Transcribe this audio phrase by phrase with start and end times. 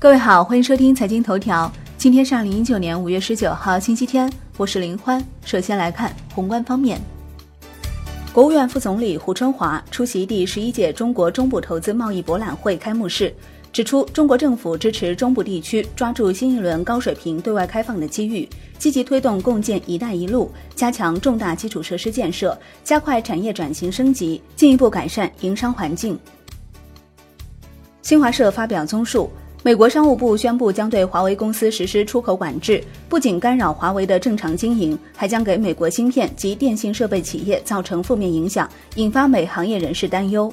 [0.00, 1.68] 各位好，欢迎收听财经头条。
[1.96, 5.20] 今天是二零一九年五月十九号，星期天，我是林欢。
[5.44, 7.00] 首先来看宏观方面，
[8.32, 13.34] 国务院副总理胡春华出席第十一届中国中部投资贸易博览会开幕式，
[13.72, 26.16] 指出中国政府支持中部地区抓住新一轮高水平对外开放的机遇，积极推动共建“一带一路”，加强重大基础设施建设，加快产业转型升级，进一步改善营商环境。
[28.00, 29.28] 新华社发表综述。
[29.64, 40.50] 美国商务部宣布将对华为公司实施出口管制，不仅干扰华为的正常经营，还将给美国芯片及电信设备企业造成负面影响，引发美行业人士担忧。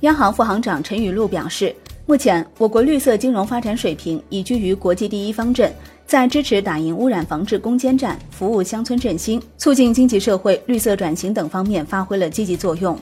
[0.00, 1.74] 央行副行长陈雨露表示，
[2.06, 5.70] 目前我国绿色金融发展水平已居于国际第一方阵，
[6.06, 12.98] 在支持打赢污染防治攻坚战、服务乡村振兴、促进经济社会绿色转型等方面发挥了积极作用。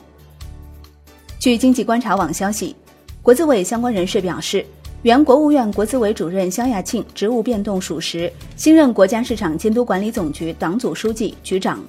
[1.39, 2.75] 据经济观察网消息。
[3.21, 4.65] 国资委相关人士表示，
[5.01, 11.83] 原国务院国资委主任肖亚庆职务变动属实，新任国家市场监督管理总局党组书记、局长。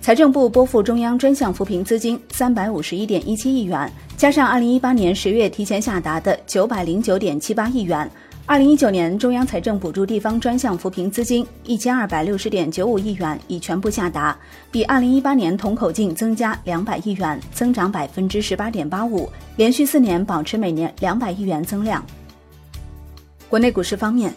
[0.00, 8.10] 财政部拨付中央专项扶贫资金三百五十一点一七亿元，加上二零一八年十月提前下达的九百零九点七八亿元。
[8.50, 14.36] 二零一九年中央财政补助地方专项扶贫资金一千二百六十点九五亿元已全部下达，
[14.72, 22.04] 比二零一八年同口径增加两百亿元，增长百分之十八点八五，连续四年保持每年两百亿元增量。
[23.48, 24.34] 国内股市方面，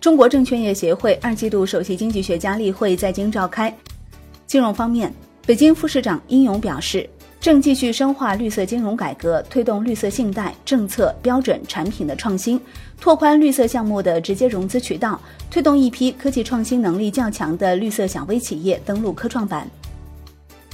[0.00, 3.76] 中国证券业协会二季度首席经济学家例会在京召开。
[4.46, 5.12] 金融方面，
[5.44, 7.10] 北京副市长殷勇表示。
[7.42, 12.58] 正继续深化绿色金融改革，推动绿色信贷政策、标准、产品的创新，
[13.00, 19.68] 拓宽绿色项目的直接融资渠道，推动一批科技创新能力较强的绿色小微企业登陆科创板。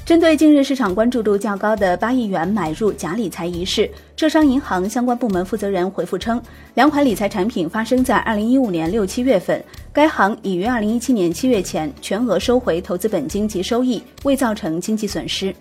[0.04, 6.38] 针对近日市场关注度较高的八亿元买入假理财一事，浙商银行相关部门负责人回复称，
[6.74, 15.54] 两款理财产品发生在二零一五年六七月份，该行已于二零一七年七月前全额收回投资本金及收益，未造成经济损失。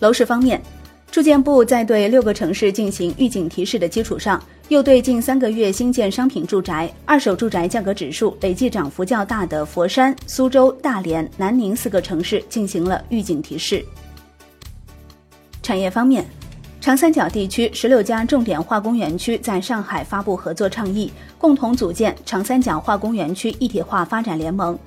[0.00, 0.60] 楼市方面，
[1.10, 13.84] 住建部在对六个城市进行预警提示的基础上，又对近三个月新建商品住宅、二手住宅价格指数累计涨幅较大的佛山、苏州、大连、南宁四个城市进行了预警提示。
[15.62, 16.24] 产业方面，
[16.80, 24.78] 长三角地区十六家重点化工园区在上海发布合作倡议，共同组建长三角化工园区一体化发展联盟。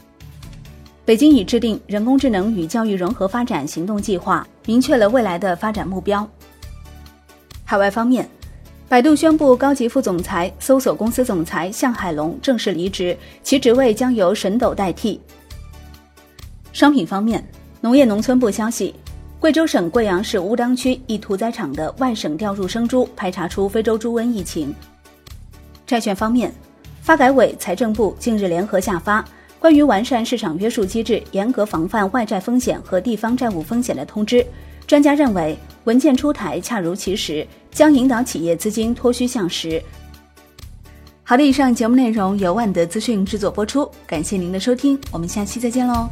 [1.09, 6.29] 北京已制定人工智能与教育融合发展行动计划，明确了未来的发展目标。
[7.65, 8.29] 海外方面，
[8.87, 15.19] 百度宣布高级副总裁、搜索公司总裁向海龙正式离职，其职位将由沈斗代替。
[16.73, 17.43] 商品方面，
[17.81, 18.93] 农业农村部消息，
[19.39, 24.71] 贵州省贵阳市乌当区一屠宰场的外省调入生猪排查出非洲猪瘟疫情。
[25.87, 26.53] 债券方面，
[27.01, 29.25] 发改委、财政部近日联合下发。
[29.59, 34.45] 关于完善市场约束机制、严格防范外债风险和地方债务风险的通知，
[34.87, 39.81] 专家认为文件出台恰如其时，将引导企业资金脱虚向实。
[41.23, 46.07] 好的，以上节目内容由万德资讯制作播出，感谢您的收听，我们下期再见喽。